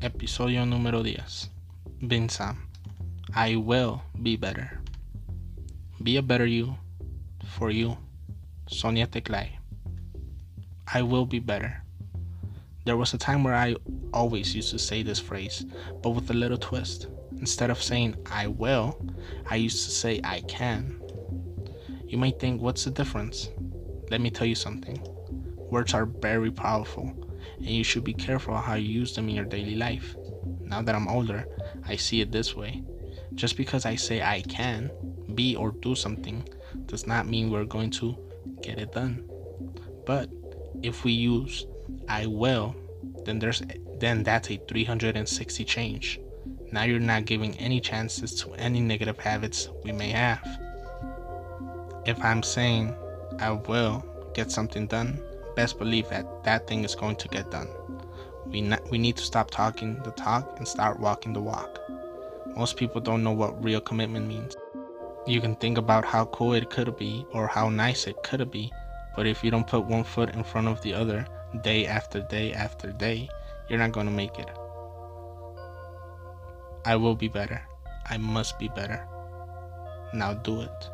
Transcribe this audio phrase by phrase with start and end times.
[0.00, 1.50] Episodio número 10.
[2.06, 2.68] Bin Sam.
[3.34, 4.80] I will be better.
[6.00, 6.76] Be a better you
[7.56, 7.98] for you.
[8.68, 9.48] Sonia Teclay.
[10.86, 11.82] I will be better.
[12.84, 13.74] There was a time where I
[14.14, 15.66] always used to say this phrase,
[16.00, 17.08] but with a little twist.
[17.40, 19.04] Instead of saying I will,
[19.50, 21.02] I used to say I can.
[22.06, 23.48] You might think, what's the difference?
[24.12, 25.02] Let me tell you something.
[25.72, 27.12] Words are very powerful,
[27.58, 30.14] and you should be careful how you use them in your daily life.
[30.60, 31.46] Now that I'm older,
[31.86, 32.82] I see it this way.
[33.34, 34.90] Just because I say I can
[35.34, 36.48] be or do something
[36.86, 38.16] does not mean we're going to
[38.62, 39.28] get it done.
[40.06, 40.30] But
[40.82, 41.66] if we use
[42.08, 42.74] I will,
[43.24, 43.62] then there's
[43.98, 46.20] then that's a 360 change.
[46.70, 50.46] Now you're not giving any chances to any negative habits we may have.
[52.06, 52.94] If I'm saying
[53.38, 55.20] I will get something done,
[55.58, 57.66] best believe that that thing is going to get done.
[58.46, 61.80] We, not, we need to stop talking the talk and start walking the walk.
[62.54, 64.54] Most people don't know what real commitment means.
[65.26, 68.70] You can think about how cool it could be or how nice it could be,
[69.16, 71.26] but if you don't put one foot in front of the other
[71.62, 73.28] day after day after day,
[73.68, 74.48] you're not going to make it.
[76.84, 77.60] I will be better.
[78.08, 79.04] I must be better.
[80.14, 80.90] Now do it.